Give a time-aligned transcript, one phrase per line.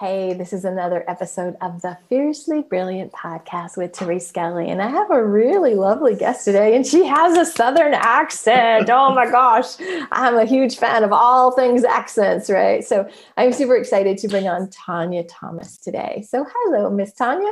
[0.00, 4.68] Hey, this is another episode of the Fiercely Brilliant podcast with Therese Skelly.
[4.68, 8.88] And I have a really lovely guest today, and she has a Southern accent.
[8.92, 9.74] oh my gosh,
[10.12, 12.84] I'm a huge fan of all things accents, right?
[12.84, 16.24] So I'm super excited to bring on Tanya Thomas today.
[16.28, 17.50] So, hello, Miss Tanya.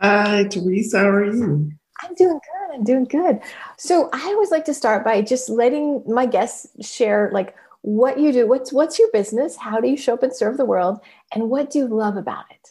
[0.00, 0.94] Hi, Therese.
[0.94, 1.70] How are you?
[2.02, 2.74] I'm doing good.
[2.74, 3.40] I'm doing good.
[3.76, 8.32] So I always like to start by just letting my guests share like what you
[8.32, 8.46] do.
[8.46, 9.56] What's what's your business?
[9.56, 11.00] How do you show up and serve the world?
[11.34, 12.70] And what do you love about it?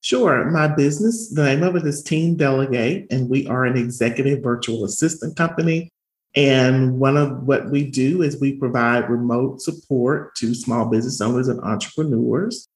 [0.00, 0.50] Sure.
[0.50, 4.84] My business, the name of it is Team Delegate, and we are an executive virtual
[4.84, 5.88] assistant company.
[6.36, 11.48] And one of what we do is we provide remote support to small business owners
[11.48, 12.68] and entrepreneurs.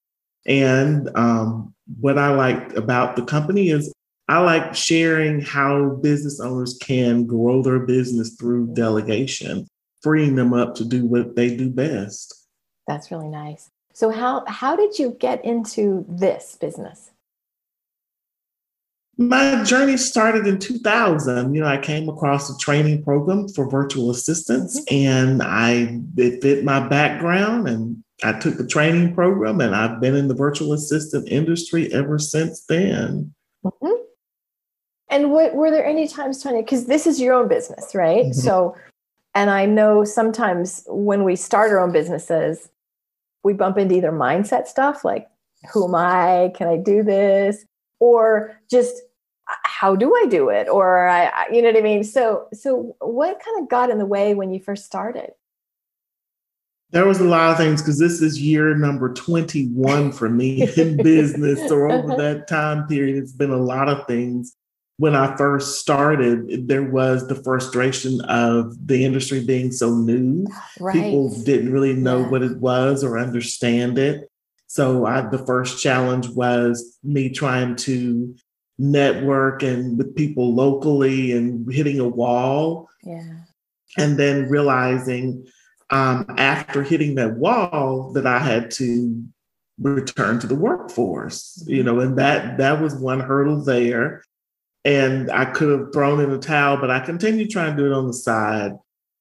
[0.46, 3.92] And um, what I like about the company is
[4.28, 9.66] I like sharing how business owners can grow their business through delegation,
[10.08, 12.46] freeing them up to do what they do best.
[12.86, 13.68] That's really nice.
[13.92, 17.10] So how how did you get into this business?
[19.18, 21.54] My journey started in 2000.
[21.54, 24.94] You know, I came across a training program for virtual assistants mm-hmm.
[24.94, 30.16] and I it fit my background and I took the training program and I've been
[30.16, 33.34] in the virtual assistant industry ever since then.
[33.62, 34.04] Mm-hmm.
[35.10, 38.26] And what, were there any times, Tanya, because this is your own business, right?
[38.26, 38.32] Mm-hmm.
[38.32, 38.74] So,
[39.38, 42.70] and I know sometimes when we start our own businesses,
[43.44, 45.28] we bump into either mindset stuff like,
[45.72, 46.50] who am I?
[46.56, 47.64] Can I do this?
[48.00, 48.96] Or just,
[49.48, 50.68] uh, how do I do it?
[50.68, 52.02] Or I, you know what I mean?
[52.02, 55.30] So, so what kind of got in the way when you first started?
[56.90, 60.96] There was a lot of things because this is year number 21 for me in
[60.96, 61.60] business.
[61.68, 64.56] So over that time period, it's been a lot of things.
[64.98, 70.46] When I first started, there was the frustration of the industry being so new.
[70.80, 70.94] Right.
[70.94, 72.28] People didn't really know yeah.
[72.28, 74.28] what it was or understand it.
[74.66, 78.34] So I, the first challenge was me trying to
[78.78, 82.88] network and with people locally and hitting a wall.
[83.04, 83.22] Yeah.
[83.96, 85.46] And then realizing
[85.90, 89.24] um, after hitting that wall that I had to
[89.80, 94.22] return to the workforce, you know, and that that was one hurdle there.
[94.88, 97.94] And I could have thrown in a towel, but I continued trying to do it
[97.94, 98.72] on the side.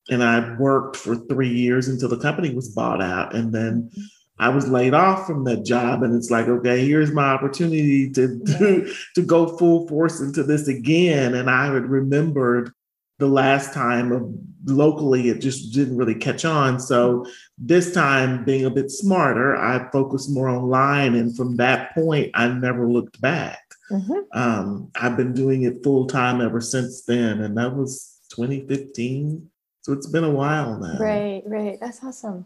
[0.10, 3.36] And I worked for three years until the company was bought out.
[3.36, 4.02] And then mm-hmm.
[4.40, 6.04] I was laid off from that job.
[6.04, 10.70] And it's like, okay, here's my opportunity to, to, to go full force into this
[10.70, 11.34] again.
[11.34, 12.72] And I had remembered
[13.20, 14.32] the last time of
[14.66, 16.80] locally it just didn't really catch on.
[16.80, 17.26] So
[17.58, 22.48] this time being a bit smarter i focused more online and from that point i
[22.48, 23.62] never looked back.
[23.90, 24.38] Mm-hmm.
[24.38, 29.50] um, i've been doing it full time ever since then and that was 2015
[29.88, 30.98] so it's been a while now.
[31.00, 31.78] Right right.
[31.80, 32.46] That's awesome.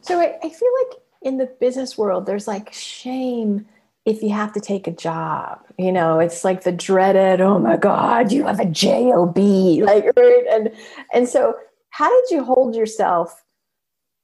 [0.00, 3.64] So I, I feel like in the business world there's like shame
[4.06, 7.76] if you have to take a job you know it's like the dreaded oh my
[7.76, 10.44] god you have a job like right?
[10.50, 10.70] And
[11.12, 11.54] and so
[11.90, 13.44] how did you hold yourself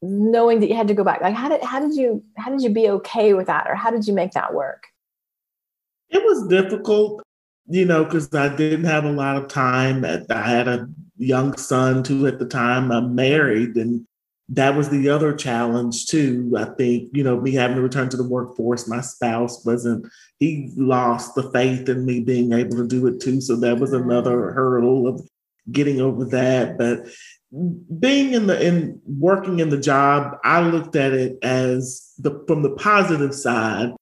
[0.02, 1.20] knowing that you had to go back?
[1.20, 3.90] Like how did how did you how did you be okay with that or how
[3.90, 4.84] did you make that work?
[6.08, 7.22] It was difficult
[7.68, 12.02] you know because i didn't have a lot of time i had a young son
[12.02, 14.06] too at the time i'm married and
[14.48, 16.52] that was the other challenge too.
[16.56, 20.06] I think, you know, me having to return to the workforce, my spouse wasn't,
[20.38, 23.40] he lost the faith in me being able to do it too.
[23.40, 25.28] So that was another hurdle of
[25.72, 26.78] getting over that.
[26.78, 27.06] But
[27.98, 32.62] being in the in working in the job, I looked at it as the from
[32.62, 33.92] the positive side.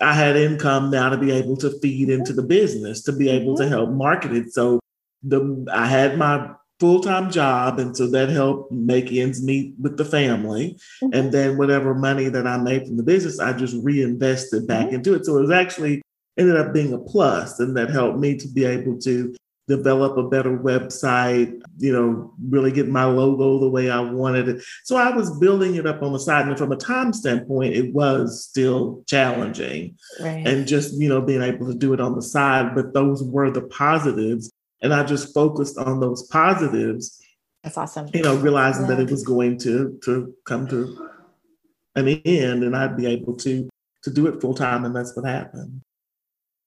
[0.00, 3.56] I had income now to be able to feed into the business, to be able
[3.56, 3.72] to mm-hmm.
[3.72, 4.52] help market it.
[4.52, 4.80] So
[5.22, 7.78] the I had my full time job.
[7.78, 10.78] And so that helped make ends meet with the family.
[11.02, 11.18] Mm-hmm.
[11.18, 14.96] And then whatever money that I made from the business, I just reinvested back mm-hmm.
[14.96, 15.24] into it.
[15.24, 16.02] So it was actually
[16.36, 19.34] ended up being a plus, and that helped me to be able to
[19.66, 24.64] develop a better website, you know, really get my logo the way I wanted it.
[24.84, 26.46] So I was building it up on the side.
[26.46, 29.96] And from a time standpoint, it was still challenging.
[30.20, 30.46] Right.
[30.46, 32.74] And just, you know, being able to do it on the side.
[32.74, 34.52] But those were the positives.
[34.82, 37.20] And I just focused on those positives.
[37.62, 38.08] That's awesome.
[38.12, 38.96] You know, realizing yeah.
[38.96, 41.08] that it was going to to come to
[41.94, 43.68] an end and I'd be able to
[44.02, 44.84] to do it full time.
[44.84, 45.80] And that's what happened.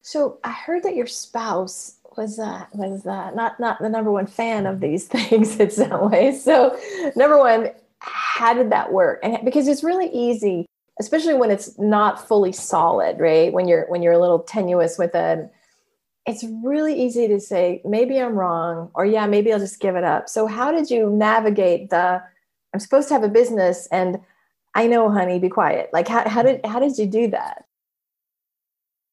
[0.02, 4.26] So I heard that your spouse was uh, was uh, not not the number one
[4.26, 6.44] fan of these things in some ways.
[6.44, 6.78] So,
[7.16, 7.70] number one,
[8.00, 9.20] how did that work?
[9.24, 10.66] And because it's really easy,
[11.00, 13.54] especially when it's not fully solid, right?
[13.54, 15.52] When you're when you're a little tenuous with it,
[16.28, 20.04] it's really easy to say maybe I'm wrong, or yeah, maybe I'll just give it
[20.04, 20.28] up.
[20.28, 22.22] So, how did you navigate the?
[22.74, 24.20] I'm supposed to have a business, and
[24.76, 25.90] I know, honey, be quiet.
[25.94, 27.64] Like, how, how did how did you do that?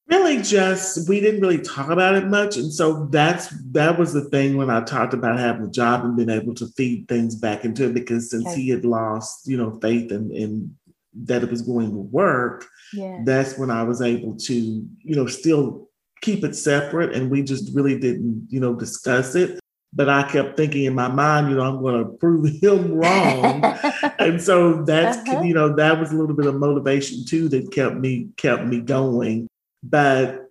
[0.09, 4.25] really just we didn't really talk about it much and so that's that was the
[4.29, 7.65] thing when i talked about having a job and being able to feed things back
[7.65, 8.61] into it because since okay.
[8.61, 10.75] he had lost you know faith in, in
[11.15, 13.21] that it was going to work yeah.
[13.25, 15.89] that's when i was able to you know still
[16.25, 19.59] keep it separate and we just really didn't you know discuss it
[19.97, 23.65] but I kept thinking in my mind, you know, I'm going to prove him wrong.
[24.19, 25.43] and so that's, uh-huh.
[25.43, 28.81] you know, that was a little bit of motivation too that kept me, kept me
[28.81, 29.47] going.
[29.83, 30.51] But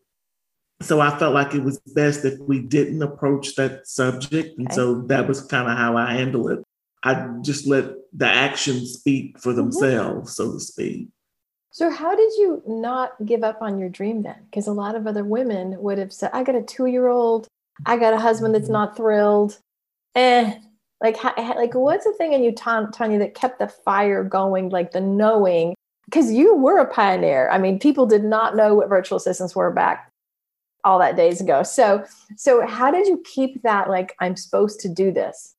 [0.81, 4.57] so I felt like it was best if we didn't approach that subject.
[4.57, 4.75] And okay.
[4.75, 6.59] so that was kind of how I handle it.
[7.03, 9.57] I just let the actions speak for mm-hmm.
[9.57, 10.51] themselves, mm-hmm.
[10.51, 11.07] so to speak.
[11.73, 14.37] So, how did you not give up on your dream then?
[14.45, 17.47] Because a lot of other women would have said, I got a two year old,
[17.85, 19.57] I got a husband that's not thrilled.
[20.15, 20.53] Eh,
[21.01, 25.01] like, like what's the thing in you, Tanya, that kept the fire going, like the
[25.01, 25.73] knowing
[26.05, 27.49] because you were a pioneer.
[27.49, 30.11] I mean, people did not know what virtual assistants were back
[30.83, 31.63] all that days ago.
[31.63, 32.05] So,
[32.37, 35.52] so how did you keep that like I'm supposed to do this?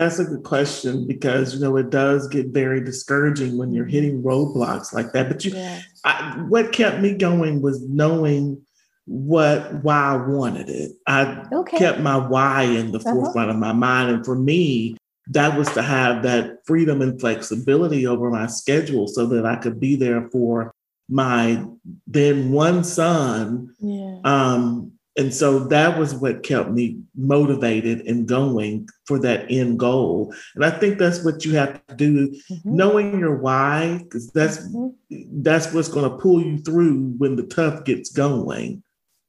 [0.00, 4.22] That's a good question because you know it does get very discouraging when you're hitting
[4.22, 5.28] roadblocks like that.
[5.28, 5.82] But you, yeah.
[6.06, 8.64] I, what kept me going was knowing
[9.04, 10.92] what why I wanted it.
[11.06, 11.76] I okay.
[11.76, 13.12] kept my why in the uh-huh.
[13.12, 18.06] forefront of my mind, and for me, that was to have that freedom and flexibility
[18.06, 20.72] over my schedule so that I could be there for
[21.10, 21.62] my
[22.06, 23.74] then one son.
[23.80, 24.20] Yeah.
[24.24, 30.32] Um, and so that was what kept me motivated and going for that end goal.
[30.54, 32.76] And I think that's what you have to do, mm-hmm.
[32.76, 35.42] knowing your why, because that's mm-hmm.
[35.42, 38.82] that's what's going to pull you through when the tough gets going.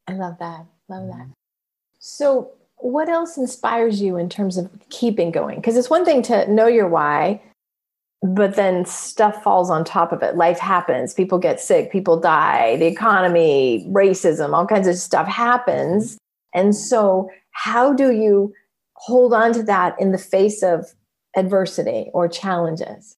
[0.08, 0.66] I love that.
[0.88, 1.30] Love that.
[2.00, 5.56] So what else inspires you in terms of keeping going?
[5.56, 7.42] Because it's one thing to know your why,
[8.22, 10.36] but then stuff falls on top of it.
[10.36, 16.18] Life happens, people get sick, people die, the economy, racism, all kinds of stuff happens.
[16.54, 18.54] And so, how do you
[18.94, 20.86] hold on to that in the face of
[21.36, 23.16] adversity or challenges?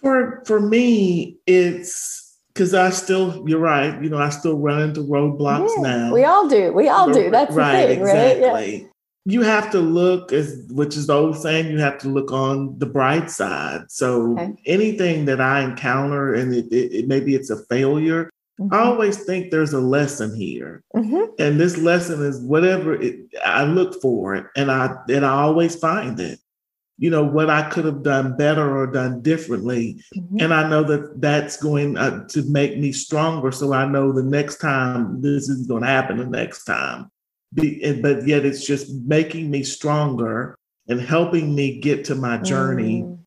[0.00, 4.00] For for me, it's because I still, you're right.
[4.02, 6.12] You know, I still run into roadblocks yeah, now.
[6.12, 6.72] We all do.
[6.72, 7.30] We all do.
[7.30, 8.48] That's right, the thing, exactly.
[8.48, 8.82] right?
[8.82, 8.88] Yeah.
[9.30, 12.78] You have to look, as which is the old saying, you have to look on
[12.78, 13.90] the bright side.
[13.90, 14.54] So okay.
[14.66, 18.72] anything that I encounter, and it, it, it maybe it's a failure, mm-hmm.
[18.72, 21.32] I always think there's a lesson here, mm-hmm.
[21.38, 25.76] and this lesson is whatever it, I look for it, and I and I always
[25.76, 26.38] find it
[26.98, 30.36] you know what i could have done better or done differently mm-hmm.
[30.40, 34.22] and i know that that's going uh, to make me stronger so i know the
[34.22, 37.10] next time this is going to happen the next time
[37.54, 43.02] Be, but yet it's just making me stronger and helping me get to my journey.
[43.02, 43.18] Mm.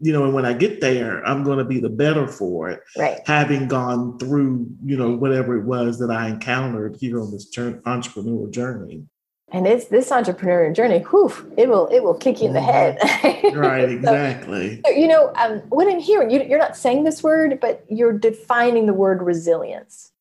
[0.00, 2.80] you know and when i get there i'm going to be the better for it
[2.96, 3.20] right.
[3.26, 7.78] having gone through you know whatever it was that i encountered here on this journey,
[7.86, 9.04] entrepreneurial journey.
[9.50, 12.98] And it's this entrepreneurial journey whew, it will it will kick you in the head.
[13.54, 14.82] Right exactly.
[14.84, 18.12] so, you know um, what i'm hearing you, you're not saying this word but you're
[18.12, 20.12] defining the word resilience.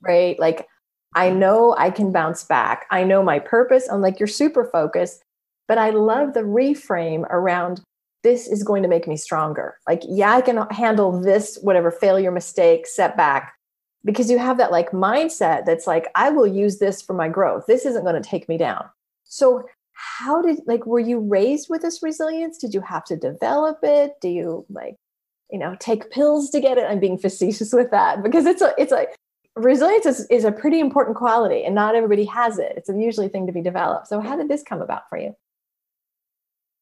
[0.00, 0.38] Right?
[0.40, 0.66] Like
[1.14, 2.86] i know i can bounce back.
[2.90, 5.22] I know my purpose i'm like you're super focused
[5.68, 7.80] but i love the reframe around
[8.22, 9.78] this is going to make me stronger.
[9.88, 13.54] Like yeah i can handle this whatever failure mistake setback
[14.04, 17.64] because you have that like mindset that's like i will use this for my growth.
[17.66, 18.84] This isn't going to take me down.
[19.24, 22.58] So how did like were you raised with this resilience?
[22.58, 24.12] Did you have to develop it?
[24.20, 24.96] Do you like
[25.50, 26.86] you know take pills to get it?
[26.88, 29.16] I'm being facetious with that because it's a it's like
[29.56, 33.28] resilience is, is a pretty important quality and not everybody has it it's a usually
[33.28, 35.34] thing to be developed so how did this come about for you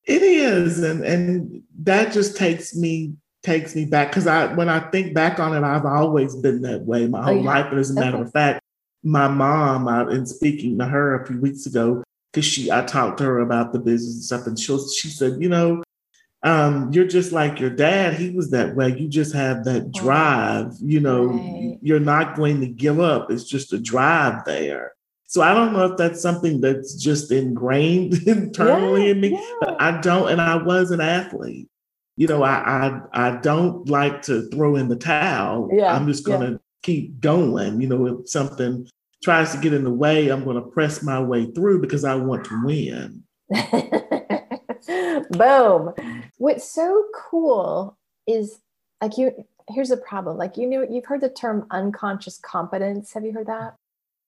[0.04, 4.80] it is and and that just takes me takes me back because I when I
[4.90, 7.48] think back on it, I've always been that way my oh, whole oh, yeah.
[7.48, 7.66] life.
[7.70, 8.24] But as a matter okay.
[8.24, 8.60] of fact,
[9.02, 13.18] my mom, I, in speaking to her a few weeks ago, because she I talked
[13.18, 15.82] to her about the business and stuff, and she she said, you know,
[16.42, 18.14] um, you're just like your dad.
[18.14, 18.96] He was that way.
[18.96, 20.72] You just have that drive.
[20.80, 21.78] You know, right.
[21.82, 23.30] you're not going to give up.
[23.30, 24.92] It's just a drive there.
[25.26, 29.28] So I don't know if that's something that's just ingrained internally yeah, in me.
[29.30, 29.54] Yeah.
[29.60, 31.68] But I don't, and I was an athlete.
[32.16, 35.68] You know, I I, I don't like to throw in the towel.
[35.72, 36.56] Yeah, I'm just gonna yeah.
[36.82, 37.80] keep going.
[37.80, 38.88] You know, if something
[39.22, 42.44] tries to get in the way, I'm gonna press my way through because I want
[42.46, 43.22] to win.
[45.30, 45.94] Boom.
[46.38, 47.96] What's so cool
[48.26, 48.60] is
[49.00, 50.36] like you here's a problem.
[50.36, 53.12] Like you know, you've heard the term unconscious competence.
[53.12, 53.76] Have you heard that?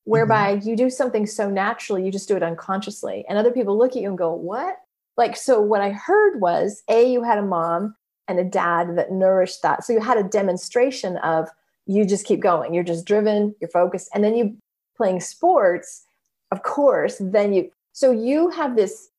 [0.05, 0.69] whereby mm-hmm.
[0.69, 3.25] you do something so naturally, you just do it unconsciously.
[3.29, 4.77] And other people look at you and go, What?
[5.17, 7.95] Like, so what I heard was A, you had a mom
[8.29, 9.85] and a dad that nourished that.
[9.85, 11.51] So you had a demonstration of
[11.87, 12.73] you just keep going.
[12.73, 14.09] You're just driven, you're focused.
[14.15, 14.57] And then you
[14.97, 16.07] playing sports,
[16.51, 19.11] of course, then you, so you have this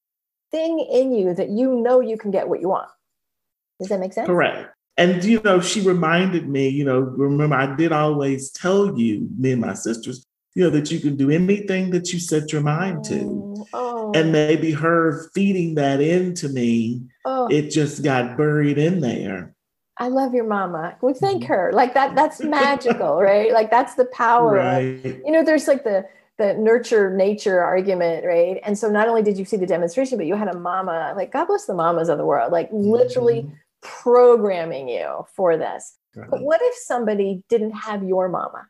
[0.54, 2.88] thing in you that you know you can get what you want.
[3.80, 4.28] Does that make sense?
[4.28, 4.70] Correct.
[4.96, 9.54] And, you know, she reminded me, you know, remember, I did always tell you, me
[9.54, 13.04] and my sisters, you know, that you can do anything that you set your mind
[13.06, 13.66] to.
[13.74, 14.12] Oh.
[14.14, 17.48] And maybe her feeding that into me, oh.
[17.48, 19.56] it just got buried in there.
[19.98, 20.96] I love your mama.
[21.02, 21.54] We thank mm-hmm.
[21.54, 21.72] her.
[21.74, 23.52] Like that, that's magical, right?
[23.52, 24.54] Like that's the power.
[24.54, 25.04] Right.
[25.04, 26.06] Of, you know, there's like the
[26.38, 28.60] the nurture nature argument, right?
[28.64, 31.32] And so not only did you see the demonstration, but you had a mama, like
[31.32, 33.54] God bless the mamas of the world, like literally mm-hmm.
[33.82, 35.98] programming you for this.
[36.16, 36.30] Right.
[36.30, 38.68] But what if somebody didn't have your mama?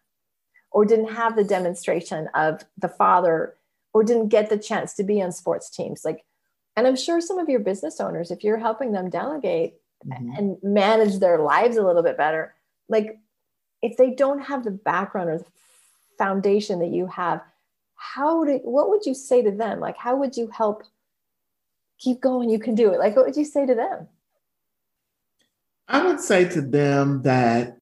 [0.73, 3.55] or didn't have the demonstration of the father
[3.93, 6.25] or didn't get the chance to be on sports teams like
[6.75, 10.31] and i'm sure some of your business owners if you're helping them delegate mm-hmm.
[10.35, 12.53] and manage their lives a little bit better
[12.89, 13.17] like
[13.81, 15.45] if they don't have the background or the
[16.17, 17.41] foundation that you have
[17.95, 20.83] how do what would you say to them like how would you help
[21.99, 24.07] keep going you can do it like what would you say to them
[25.87, 27.77] i would say to them that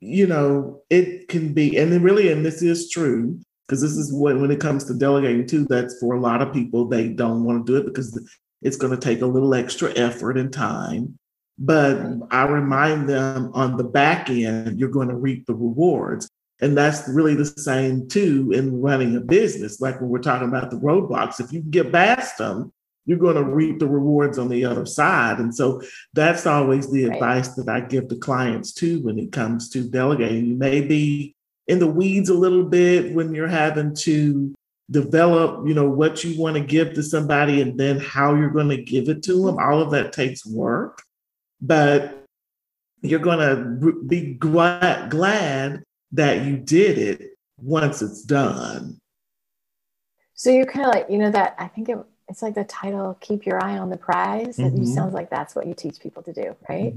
[0.00, 4.40] you know, it can be, and really, and this is true, because this is when,
[4.40, 7.66] when it comes to delegating too, that's for a lot of people, they don't want
[7.66, 8.18] to do it because
[8.62, 11.18] it's going to take a little extra effort and time.
[11.58, 11.98] But
[12.30, 16.28] I remind them on the back end, you're going to reap the rewards.
[16.60, 19.80] And that's really the same too in running a business.
[19.80, 22.72] Like when we're talking about the roadblocks, if you get past them,
[23.04, 25.38] you're going to reap the rewards on the other side.
[25.38, 25.80] And so
[26.12, 27.14] that's always the right.
[27.14, 30.46] advice that I give to clients too when it comes to delegating.
[30.46, 31.36] You may be
[31.68, 34.54] in the weeds a little bit when you're having to
[34.90, 38.68] develop, you know, what you want to give to somebody and then how you're going
[38.68, 39.58] to give it to them.
[39.58, 41.02] All of that takes work,
[41.60, 42.24] but
[43.02, 45.82] you're going to be glad, glad
[46.16, 48.98] that you did it once it's done.
[50.34, 53.16] So you're kind of like, you know, that I think it it's like the title
[53.20, 54.82] keep your eye on the prize mm-hmm.
[54.82, 56.96] it sounds like that's what you teach people to do right mm-hmm.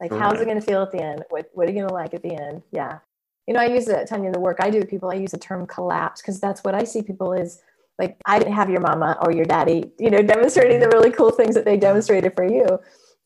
[0.00, 1.94] like how's it going to feel at the end what, what are you going to
[1.94, 2.98] like at the end yeah
[3.46, 5.32] you know i use it tanya in the work i do with people i use
[5.32, 7.60] the term collapse because that's what i see people is
[7.98, 11.30] like i didn't have your mama or your daddy you know demonstrating the really cool
[11.30, 12.66] things that they demonstrated for you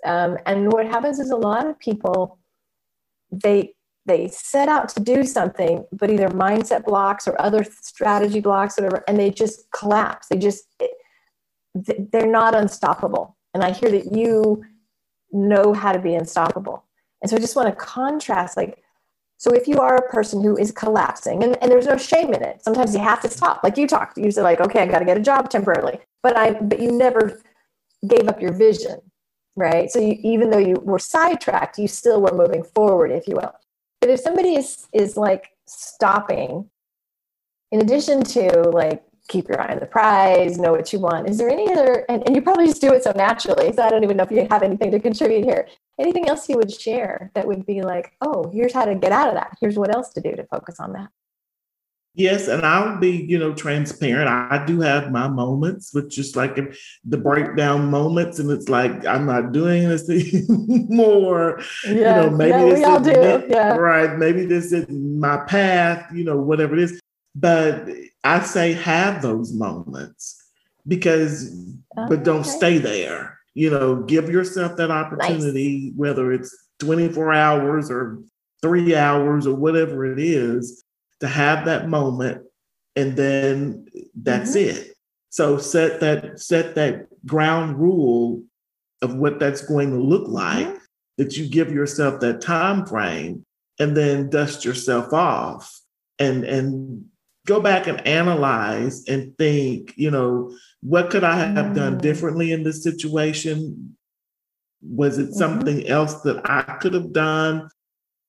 [0.04, 2.38] um, and what happens is a lot of people
[3.32, 3.74] they
[4.08, 9.04] they set out to do something but either mindset blocks or other strategy blocks whatever
[9.06, 10.64] and they just collapse they just,
[11.74, 13.36] they're not unstoppable.
[13.54, 14.64] And I hear that you
[15.32, 16.84] know how to be unstoppable.
[17.22, 18.82] And so I just want to contrast like,
[19.36, 22.42] so if you are a person who is collapsing and, and there's no shame in
[22.42, 23.62] it, sometimes you have to stop.
[23.62, 26.36] Like you talked, you said like, okay, I got to get a job temporarily, but
[26.36, 27.40] I, but you never
[28.06, 29.00] gave up your vision,
[29.54, 29.90] right?
[29.90, 33.52] So you, even though you were sidetracked, you still were moving forward, if you will.
[34.08, 36.70] But if somebody is, is like stopping,
[37.72, 41.28] in addition to like keep your eye on the prize, know what you want.
[41.28, 43.90] Is there any other, and, and you probably just do it so naturally, so I
[43.90, 45.68] don't even know if you have anything to contribute here.
[46.00, 49.28] Anything else you would share that would be like, oh, here's how to get out
[49.28, 49.58] of that.
[49.60, 51.08] Here's what else to do to focus on that.
[52.14, 54.28] Yes, and I'll be, you know, transparent.
[54.28, 56.58] I do have my moments, but just like
[57.04, 60.08] the breakdown moments, and it's like I'm not doing this
[60.68, 61.60] anymore.
[61.84, 63.46] Yeah, you know, maybe yeah, we all do.
[63.48, 63.76] Yeah.
[63.76, 64.18] right.
[64.18, 66.12] Maybe this is my path.
[66.12, 67.00] You know, whatever it is.
[67.36, 67.88] But
[68.24, 70.42] I say have those moments
[70.88, 71.54] because,
[71.96, 73.38] oh, but don't stay there.
[73.54, 75.92] You know, give yourself that opportunity, nice.
[75.96, 78.18] whether it's 24 hours or
[78.62, 80.84] three hours or whatever it is,
[81.20, 82.42] to have that moment,
[82.96, 84.78] and then that's mm-hmm.
[84.78, 84.94] it.
[85.30, 88.42] So set that set that ground rule
[89.02, 90.76] of what that's going to look like, mm-hmm.
[91.18, 93.44] that you give yourself that time frame
[93.78, 95.80] and then dust yourself off
[96.18, 97.04] and and
[97.46, 102.00] go back and analyze and think, you know, what could I have done mm.
[102.02, 103.96] differently in this situation?
[104.82, 105.32] Was it mm-hmm.
[105.32, 105.92] something mm-hmm.
[105.92, 107.70] else that I could have done?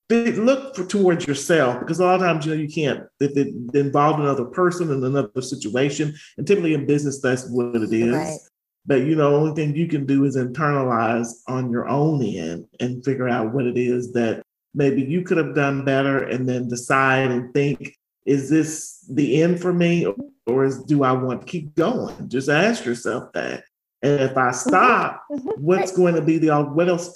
[0.09, 3.53] Look for, towards yourself because a lot of times you know you can't if it
[3.75, 8.15] involved another person in another situation, and typically in business that's what it is.
[8.15, 8.39] Right.
[8.87, 12.65] But you know, the only thing you can do is internalize on your own end
[12.79, 14.41] and figure out what it is that
[14.73, 19.59] maybe you could have done better, and then decide and think is this the end
[19.61, 20.05] for me
[20.45, 22.29] or is, do I want to keep going?
[22.29, 23.63] Just ask yourself that.
[24.01, 24.69] And if I mm-hmm.
[24.69, 25.49] stop, mm-hmm.
[25.61, 27.13] what's going to be the what else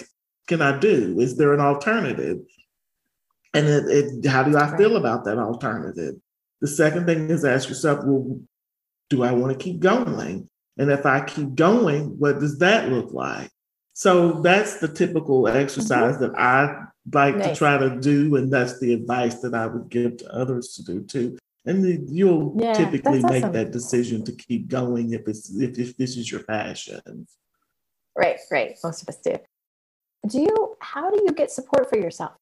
[0.47, 1.19] can I do?
[1.19, 2.39] Is there an alternative?
[3.53, 6.15] And it, it, how do I feel about that alternative?
[6.61, 8.39] The second thing is ask yourself, well,
[9.09, 10.49] do I want to keep going?
[10.77, 13.51] And if I keep going, what does that look like?
[13.93, 16.33] So that's the typical exercise mm-hmm.
[16.33, 17.49] that I like nice.
[17.49, 20.83] to try to do, and that's the advice that I would give to others to
[20.83, 21.37] do too.
[21.65, 23.53] And you'll yeah, typically make awesome.
[23.53, 27.27] that decision to keep going if it's if, if this is your passion.
[28.17, 28.75] Right, right.
[28.83, 29.37] Most of us do.
[30.27, 30.75] Do you?
[30.79, 32.33] How do you get support for yourself?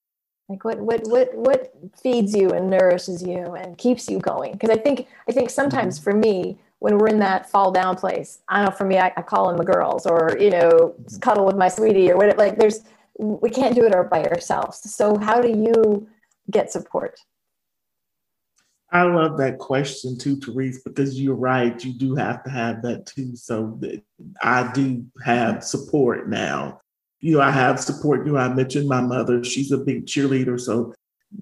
[0.51, 4.51] Like what what what what feeds you and nourishes you and keeps you going?
[4.51, 6.03] Because I think I think sometimes mm-hmm.
[6.03, 9.21] for me, when we're in that fall down place, I know for me, I, I
[9.21, 12.37] call in the girls or you know cuddle with my sweetie or whatever.
[12.37, 12.81] Like there's
[13.17, 14.93] we can't do it by ourselves.
[14.93, 16.09] So how do you
[16.49, 17.17] get support?
[18.91, 21.81] I love that question too, Therese, because you're right.
[21.81, 23.37] You do have to have that too.
[23.37, 23.79] So
[24.41, 26.80] I do have support now.
[27.21, 28.25] You know, I have support.
[28.25, 29.43] You know, I mentioned my mother.
[29.43, 30.59] She's a big cheerleader.
[30.59, 30.93] So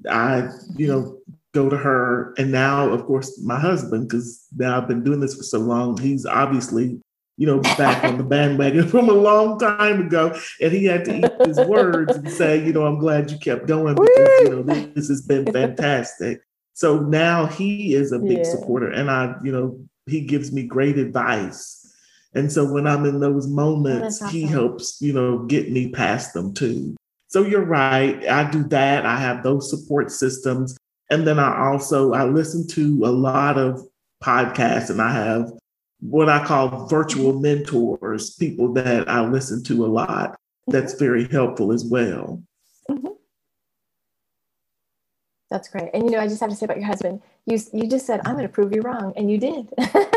[0.10, 1.20] I, you know,
[1.54, 2.34] go to her.
[2.38, 5.98] And now, of course, my husband, because now I've been doing this for so long,
[5.98, 7.00] he's obviously
[7.40, 10.38] you know, back on the bandwagon from a long time ago.
[10.62, 13.66] And he had to eat his words and say, you know, I'm glad you kept
[13.66, 16.42] going because, you know, this, this has been fantastic.
[16.74, 18.44] So now he is a big yeah.
[18.44, 21.79] supporter and I, you know, he gives me great advice.
[22.34, 24.30] And so when I'm in those moments, awesome.
[24.30, 26.96] he helps, you know, get me past them too.
[27.28, 28.28] So you're right.
[28.28, 29.06] I do that.
[29.06, 30.78] I have those support systems.
[31.10, 33.82] And then I also I listen to a lot of
[34.24, 35.52] podcasts and I have
[36.02, 37.42] what I call virtual mm-hmm.
[37.42, 40.39] mentors, people that I listen to a lot.
[40.68, 42.44] That's very helpful as well.
[42.89, 43.08] Mm-hmm.
[45.50, 45.90] That's great.
[45.94, 48.22] And you know, I just have to say about your husband, you you just said,
[48.26, 49.14] I'm gonna prove you wrong.
[49.16, 49.74] And you did.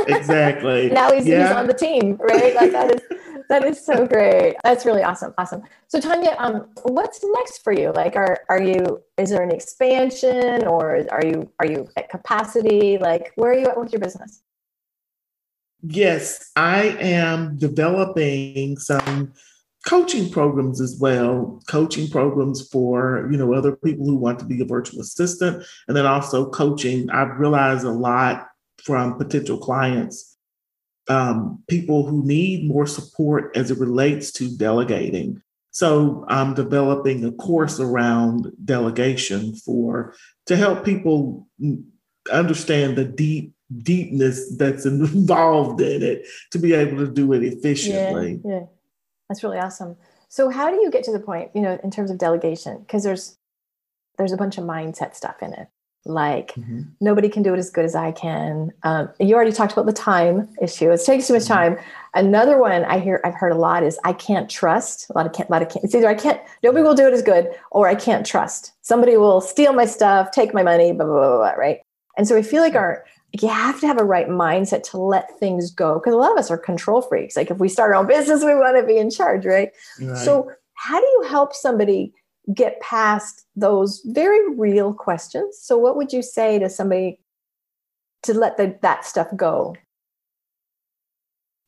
[0.07, 0.89] exactly.
[0.93, 1.49] now he's, yeah.
[1.49, 2.55] he's on the team, right?
[2.55, 3.01] Like that is
[3.49, 4.57] that is so great.
[4.63, 5.33] That's really awesome.
[5.39, 5.63] Awesome.
[5.89, 7.93] So Tanya, um, what's next for you?
[7.93, 12.99] Like are are you is there an expansion or are you are you at capacity?
[12.99, 14.43] Like where are you at with your business?
[15.83, 19.33] Yes, I am developing some
[19.87, 24.61] coaching programs as well coaching programs for you know other people who want to be
[24.61, 28.49] a virtual assistant and then also coaching i've realized a lot
[28.83, 30.37] from potential clients
[31.09, 35.43] um, people who need more support as it relates to delegating
[35.73, 40.15] so i'm developing a course around delegation for
[40.47, 41.49] to help people
[42.31, 48.41] understand the deep deepness that's involved in it to be able to do it efficiently.
[48.45, 48.65] Yeah, yeah.
[49.33, 49.97] That's really awesome.
[50.29, 52.81] So how do you get to the point, you know, in terms of delegation?
[52.81, 53.39] Because there's
[54.19, 55.69] there's a bunch of mindset stuff in it.
[56.05, 56.83] Like mm-hmm.
[57.01, 58.73] nobody can do it as good as I can.
[58.83, 60.91] Um, you already talked about the time issue.
[60.91, 61.77] It takes too much mm-hmm.
[61.77, 61.79] time.
[62.13, 65.09] Another one I hear I've heard a lot is I can't trust.
[65.09, 65.49] A lot of can't.
[65.49, 65.83] A lot of can't.
[65.83, 66.43] It's either I can't.
[66.63, 68.75] Nobody will do it as good, or I can't trust.
[68.83, 71.81] Somebody will steal my stuff, take my money, blah blah blah, blah right?
[72.19, 73.07] And so I feel like our
[73.41, 76.39] you have to have a right mindset to let things go because a lot of
[76.39, 77.37] us are control freaks.
[77.37, 79.71] Like if we start our own business, we want to be in charge, right?
[80.01, 80.17] right?
[80.19, 82.13] So, how do you help somebody
[82.53, 85.59] get past those very real questions?
[85.61, 87.21] So, what would you say to somebody
[88.25, 89.77] to let the, that stuff go?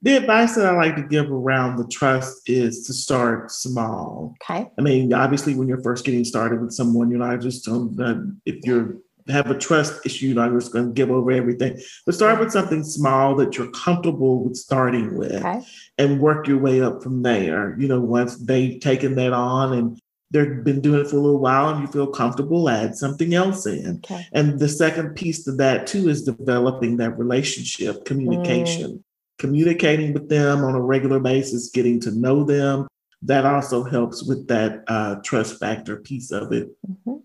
[0.02, 4.34] The advice that I like to give around the trust is to start small.
[4.42, 4.70] Okay.
[4.78, 8.56] I mean, obviously, when you're first getting started with someone, you're not just um, if
[8.66, 8.96] you're
[9.28, 11.80] have a trust issue, you're not just going to give over everything.
[12.04, 15.62] But start with something small that you're comfortable with starting with okay.
[15.98, 17.76] and work your way up from there.
[17.78, 21.40] You know, once they've taken that on and they've been doing it for a little
[21.40, 24.00] while and you feel comfortable, add something else in.
[24.04, 24.26] Okay.
[24.32, 29.02] And the second piece to that too is developing that relationship, communication, mm.
[29.38, 32.88] communicating with them on a regular basis, getting to know them.
[33.22, 37.20] That also helps with that uh, trust factor piece of it mm-hmm.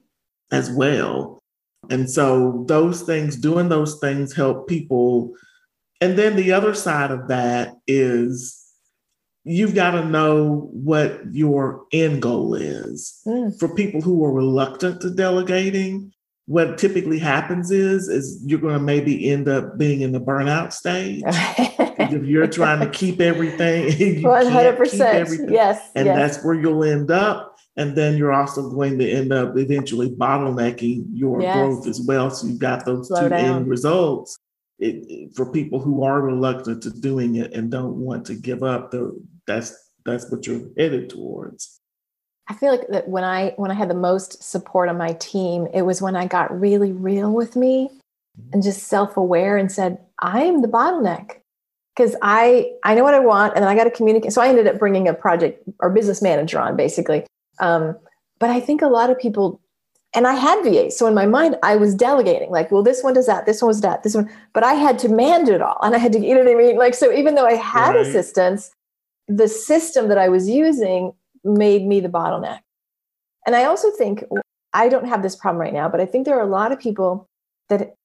[0.50, 1.40] as well.
[1.90, 5.34] And so those things, doing those things help people.
[6.02, 8.60] And then the other side of that is
[9.44, 13.20] you've got to know what your end goal is.
[13.26, 13.58] Mm.
[13.58, 16.14] For people who are reluctant to delegating,
[16.46, 20.74] what typically happens is is you're going to maybe end up being in the burnout
[20.74, 24.22] stage if you're trying to keep everything.
[24.24, 25.30] One hundred percent.
[25.48, 26.18] Yes, and yes.
[26.18, 27.49] that's where you'll end up.
[27.80, 31.56] And then you're also going to end up eventually bottlenecking your yes.
[31.56, 32.30] growth as well.
[32.30, 33.56] So you've got those Slow two down.
[33.56, 34.38] end results.
[34.80, 38.64] It, it, for people who are reluctant to doing it and don't want to give
[38.64, 39.74] up, the, that's
[40.06, 41.80] that's what you're headed towards.
[42.50, 45.68] I feel like that when I when I had the most support on my team,
[45.74, 47.90] it was when I got really real with me
[48.52, 51.38] and just self-aware and said, I am the bottleneck.
[51.96, 54.34] Because I I know what I want and then I got to communicate.
[54.34, 57.26] So I ended up bringing a project or business manager on basically.
[57.60, 57.98] Um,
[58.40, 59.62] but I think a lot of people
[60.16, 60.98] and I had VAs.
[60.98, 63.68] So in my mind, I was delegating, like, well, this one does that, this one
[63.68, 65.78] was that, this one, but I had to manage it all.
[65.84, 66.78] And I had to, you know what I mean?
[66.78, 68.06] Like, so even though I had right.
[68.06, 68.72] assistance,
[69.28, 72.62] the system that I was using made me the bottleneck.
[73.46, 74.24] And I also think
[74.74, 76.80] I don't have this problem right now, but I think there are a lot of
[76.80, 77.30] people
[77.70, 77.96] that,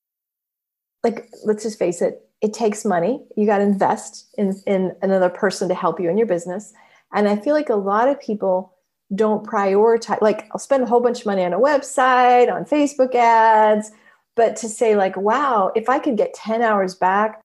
[1.02, 3.22] like, let's just face it, it takes money.
[3.34, 6.74] You got to invest in, in another person to help you in your business.
[7.14, 8.73] And I feel like a lot of people
[9.14, 13.14] don't prioritize, like, I'll spend a whole bunch of money on a website, on Facebook
[13.14, 13.90] ads,
[14.37, 17.40] but to say, like, wow, if I could get 10 hours back,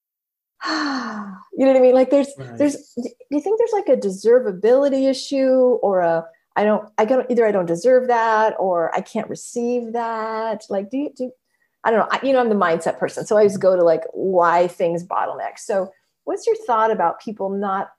[0.67, 1.93] you know what I mean?
[1.95, 2.57] Like there's right.
[2.57, 6.25] there's do you think there's like a deservability issue or a
[6.57, 10.65] I don't I don't either I don't deserve that or I can't receive that.
[10.69, 11.31] Like do you do
[11.85, 12.07] I don't know.
[12.11, 13.25] I, you know, I'm the mindset person.
[13.25, 15.57] So I always go to like why things bottleneck.
[15.57, 15.93] So
[16.25, 17.91] what's your thought about people not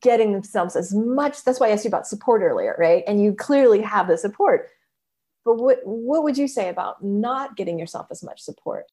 [0.00, 3.04] getting themselves as much that's why I asked you about support earlier, right?
[3.06, 4.68] And you clearly have the support.
[5.44, 8.86] But what what would you say about not getting yourself as much support?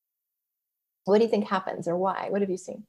[1.05, 2.27] What do you think happens or why?
[2.29, 2.85] What have you seen?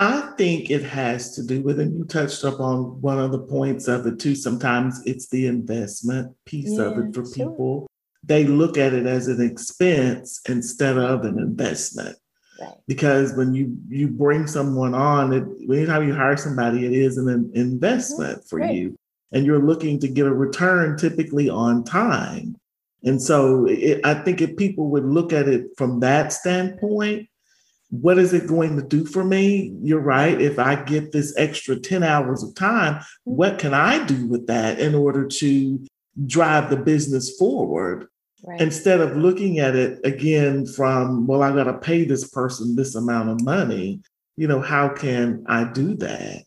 [0.00, 3.40] I think it has to do with, and you touched up on one of the
[3.40, 4.36] points of it too.
[4.36, 7.50] Sometimes it's the investment piece yeah, of it for sure.
[7.50, 7.86] people.
[8.22, 12.16] They look at it as an expense instead of an investment.
[12.60, 12.74] Right.
[12.86, 17.50] Because when you you bring someone on, it, anytime you hire somebody, it is an
[17.54, 18.48] investment mm-hmm.
[18.48, 18.74] for right.
[18.74, 18.96] you,
[19.32, 22.56] and you're looking to get a return typically on time.
[23.04, 27.28] And so it, I think if people would look at it from that standpoint,
[27.90, 29.74] what is it going to do for me?
[29.80, 30.40] You're right.
[30.40, 34.78] If I get this extra 10 hours of time, what can I do with that
[34.78, 35.86] in order to
[36.26, 38.08] drive the business forward?
[38.44, 38.60] Right.
[38.60, 42.94] Instead of looking at it again from, well, I got to pay this person this
[42.94, 44.00] amount of money,
[44.36, 46.44] you know, how can I do that?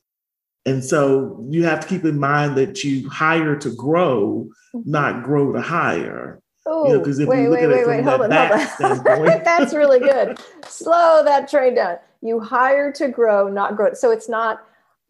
[0.65, 4.89] And so you have to keep in mind that you hire to grow, mm-hmm.
[4.89, 6.41] not grow to hire.
[6.65, 9.43] Oh, you know, wait, wait, wait, wait, hold on, hold on.
[9.43, 10.39] That's really good.
[10.67, 11.97] Slow that train down.
[12.21, 13.93] You hire to grow, not grow.
[13.93, 14.63] So it's not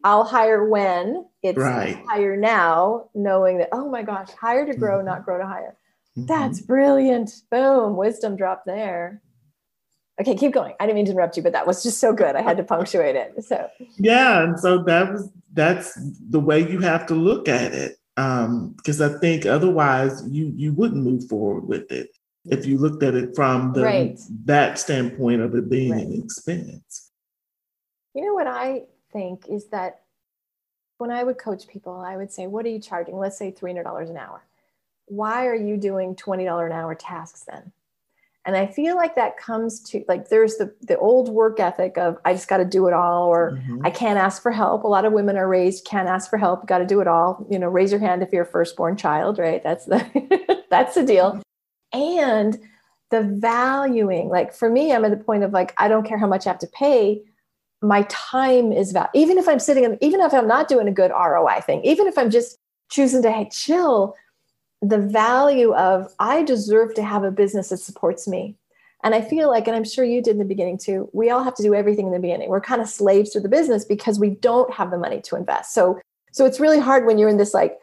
[0.04, 2.02] I'll hire when, it's right.
[2.08, 5.06] hire now, knowing that, oh my gosh, hire to grow, mm-hmm.
[5.06, 5.76] not grow to hire.
[6.16, 6.26] Mm-hmm.
[6.26, 7.30] That's brilliant.
[7.50, 9.22] Boom, wisdom drop there.
[10.20, 10.74] Okay, keep going.
[10.78, 12.36] I didn't mean to interrupt you, but that was just so good.
[12.36, 13.42] I had to punctuate it.
[13.44, 15.98] So yeah, and so that was that's
[16.28, 20.72] the way you have to look at it because um, I think otherwise you you
[20.74, 22.10] wouldn't move forward with it
[22.44, 24.20] if you looked at it from the right.
[24.44, 26.04] that standpoint of it being right.
[26.04, 27.10] an expense.
[28.14, 30.02] You know what I think is that
[30.98, 33.70] when I would coach people, I would say, "What are you charging?" Let's say three
[33.70, 34.44] hundred dollars an hour.
[35.06, 37.72] Why are you doing twenty dollar an hour tasks then?
[38.44, 42.16] and i feel like that comes to like there's the the old work ethic of
[42.24, 43.84] i just got to do it all or mm-hmm.
[43.84, 46.66] i can't ask for help a lot of women are raised can't ask for help
[46.66, 49.38] got to do it all you know raise your hand if you're a firstborn child
[49.38, 51.40] right that's the that's the deal
[51.92, 52.58] and
[53.10, 56.26] the valuing like for me i'm at the point of like i don't care how
[56.26, 57.22] much i have to pay
[57.80, 60.92] my time is valuable even if i'm sitting in, even if i'm not doing a
[60.92, 62.58] good roi thing even if i'm just
[62.90, 64.14] choosing to hey, chill
[64.82, 68.56] the value of I deserve to have a business that supports me.
[69.04, 71.42] And I feel like, and I'm sure you did in the beginning too, we all
[71.42, 72.48] have to do everything in the beginning.
[72.48, 75.72] We're kind of slaves to the business because we don't have the money to invest.
[75.72, 76.00] So,
[76.32, 77.78] so it's really hard when you're in this like,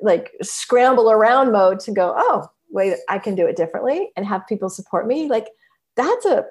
[0.00, 4.46] like scramble around mode to go, oh, wait, I can do it differently and have
[4.48, 5.28] people support me.
[5.28, 5.48] Like
[5.96, 6.44] that's a,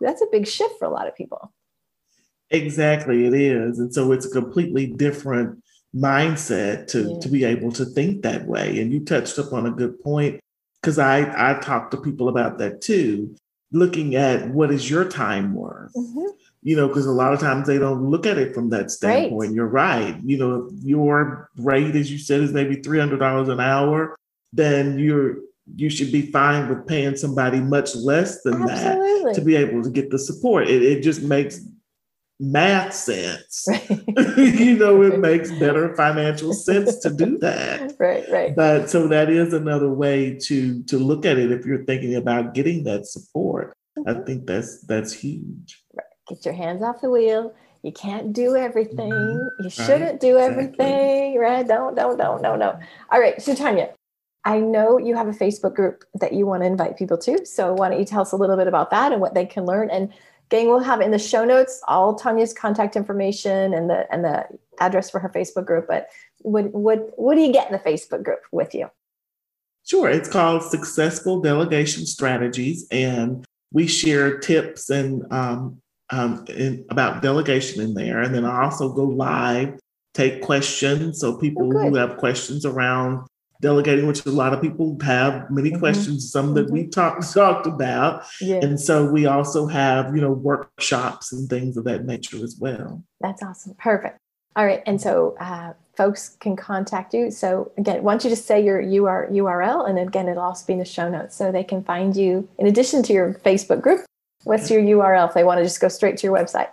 [0.00, 1.52] that's a big shift for a lot of people.
[2.50, 3.78] Exactly, it is.
[3.78, 5.62] And so it's a completely different
[5.94, 7.18] mindset to yeah.
[7.20, 10.40] to be able to think that way and you touched upon a good point
[10.80, 13.34] because i i talk to people about that too
[13.72, 16.26] looking at what is your time worth mm-hmm.
[16.62, 19.48] you know because a lot of times they don't look at it from that standpoint
[19.48, 19.54] right.
[19.54, 24.16] you're right you know your rate as you said is maybe $300 an hour
[24.52, 25.36] then you're
[25.76, 29.24] you should be fine with paying somebody much less than Absolutely.
[29.24, 31.60] that to be able to get the support it, it just makes
[32.42, 33.64] math sense.
[33.68, 33.88] Right.
[34.36, 37.94] you know, it makes better financial sense to do that.
[38.02, 38.56] Right, right.
[38.56, 42.52] But so that is another way to to look at it if you're thinking about
[42.52, 43.76] getting that support.
[43.96, 44.08] Mm-hmm.
[44.08, 45.84] I think that's that's huge.
[45.94, 46.06] Right.
[46.28, 47.54] Get your hands off the wheel.
[47.82, 49.12] You can't do everything.
[49.12, 49.64] Mm-hmm.
[49.64, 51.38] You shouldn't do everything, exactly.
[51.38, 51.66] right?
[51.66, 52.78] Don't, don't, don't, no, no.
[53.10, 53.40] All right.
[53.40, 53.90] So Tanya,
[54.44, 57.44] I know you have a Facebook group that you want to invite people to.
[57.46, 59.64] So why don't you tell us a little bit about that and what they can
[59.64, 59.90] learn?
[59.90, 60.12] And
[60.52, 64.44] gang, we'll have in the show notes all Tanya's contact information and the and the
[64.78, 65.86] address for her Facebook group.
[65.88, 68.88] But what what what do you get in the Facebook group with you?
[69.84, 77.22] Sure, it's called Successful Delegation Strategies, and we share tips and um, um, in, about
[77.22, 78.20] delegation in there.
[78.20, 79.80] And then I also go live,
[80.14, 81.18] take questions.
[81.18, 83.26] So people oh, who have questions around
[83.62, 85.78] delegating, which a lot of people have many mm-hmm.
[85.78, 86.74] questions, some that mm-hmm.
[86.74, 88.24] we talked talked about.
[88.40, 88.56] Yeah.
[88.56, 93.02] And so we also have, you know, workshops and things of that nature as well.
[93.20, 93.74] That's awesome.
[93.78, 94.18] Perfect.
[94.54, 94.82] All right.
[94.84, 97.30] And so uh, folks can contact you.
[97.30, 100.78] So again, why don't you just say your URL and again, it'll also be in
[100.78, 104.04] the show notes so they can find you in addition to your Facebook group.
[104.44, 106.68] What's your URL if they want to just go straight to your website?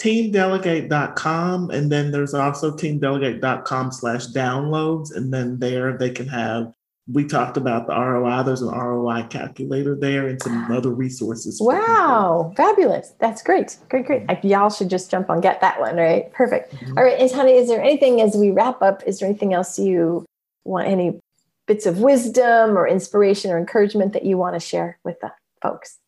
[0.00, 6.72] teamdelegate.com and then there's also teamdelegate.com slash downloads and then there they can have
[7.12, 12.50] we talked about the roi there's an roi calculator there and some other resources wow
[12.56, 14.26] fabulous that's great great great.
[14.26, 16.32] Like, y'all should just jump on get that one right?
[16.32, 16.74] Perfect.
[16.74, 16.96] Mm-hmm.
[16.96, 19.78] All right and honey is there anything as we wrap up is there anything else
[19.78, 20.24] you
[20.64, 21.20] want any
[21.66, 25.30] bits of wisdom or inspiration or encouragement that you want to share with the
[25.62, 25.99] folks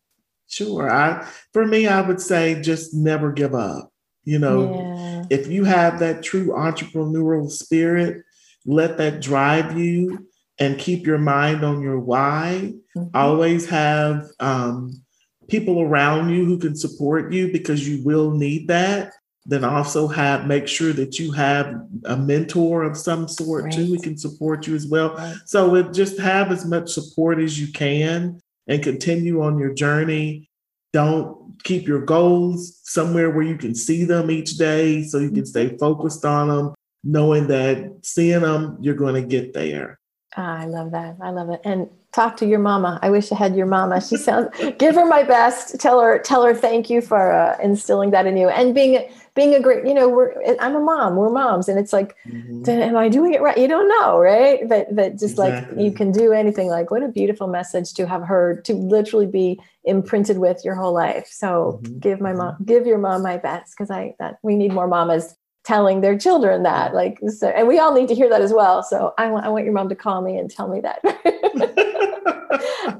[0.53, 0.91] Sure.
[0.91, 3.91] I for me, I would say just never give up.
[4.23, 5.37] You know, yeah.
[5.37, 8.23] if you have that true entrepreneurial spirit,
[8.65, 10.27] let that drive you
[10.59, 12.73] and keep your mind on your why.
[12.95, 13.17] Mm-hmm.
[13.17, 15.03] Always have um,
[15.47, 19.11] people around you who can support you because you will need that.
[19.45, 23.73] Then also have make sure that you have a mentor of some sort right.
[23.73, 25.15] too who can support you as well.
[25.15, 25.35] Right.
[25.45, 30.49] So it just have as much support as you can and continue on your journey.
[30.91, 35.45] Don't keep your goals somewhere where you can see them each day so you can
[35.45, 36.73] stay focused on them,
[37.03, 39.99] knowing that seeing them, you're going to get there.
[40.35, 41.17] Ah, I love that.
[41.21, 41.61] I love it.
[41.63, 42.99] And talk to your mama.
[43.01, 43.99] I wish I had your mama.
[43.99, 44.49] She sounds.
[44.77, 45.79] give her my best.
[45.79, 46.19] Tell her.
[46.19, 49.85] Tell her thank you for uh, instilling that in you and being being a great.
[49.85, 50.33] You know, we're.
[50.59, 51.15] I'm a mom.
[51.15, 52.69] We're moms, and it's like, mm-hmm.
[52.69, 53.57] am I doing it right?
[53.57, 54.67] You don't know, right?
[54.67, 55.75] But but just exactly.
[55.75, 56.67] like you can do anything.
[56.67, 58.63] Like what a beautiful message to have heard.
[58.65, 61.27] To literally be imprinted with your whole life.
[61.29, 61.99] So mm-hmm.
[61.99, 62.53] give my mom.
[62.53, 62.63] Mm-hmm.
[62.65, 66.63] Give your mom my best because I that we need more mamas telling their children
[66.63, 68.83] that like so, and we all need to hear that as well.
[68.83, 70.99] So I want, I want your mom to call me and tell me that.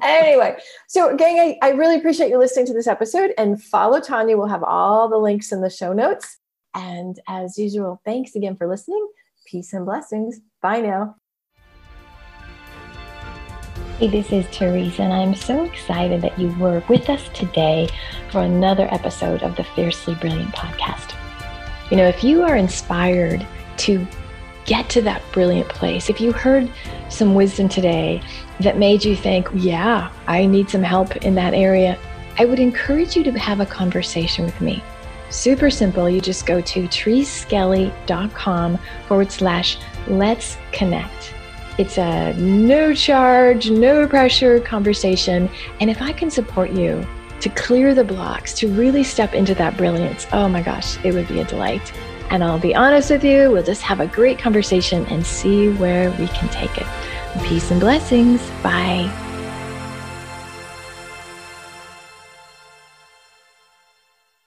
[0.01, 4.35] Anyway so gang I, I really appreciate you listening to this episode and follow tanya.
[4.35, 6.39] We'll have all the links in the show notes.
[6.73, 9.07] And as usual thanks again for listening.
[9.45, 10.39] Peace and blessings.
[10.61, 11.15] Bye now.
[13.99, 17.87] Hey, this is Teresa, and I'm so excited that you were with us today
[18.31, 21.12] for another episode of the Fiercely Brilliant podcast.
[21.93, 23.45] You know, if you are inspired
[23.77, 24.07] to
[24.65, 26.67] get to that brilliant place, if you heard
[27.07, 28.19] some wisdom today
[28.61, 31.99] that made you think, yeah, I need some help in that area,
[32.39, 34.81] I would encourage you to have a conversation with me.
[35.29, 36.09] Super simple.
[36.09, 39.77] You just go to thereseskelly.com forward slash
[40.07, 41.35] let's connect.
[41.77, 45.47] It's a no charge, no pressure conversation.
[45.79, 47.05] And if I can support you,
[47.43, 51.27] to clear the blocks, to really step into that brilliance, oh my gosh, it would
[51.27, 51.91] be a delight.
[52.29, 56.09] And I'll be honest with you, we'll just have a great conversation and see where
[56.11, 56.87] we can take it.
[57.43, 58.41] Peace and blessings.
[58.63, 59.22] Bye.